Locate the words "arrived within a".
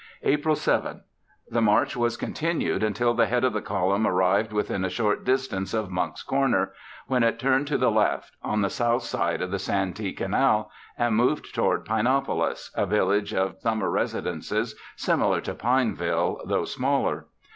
4.07-4.89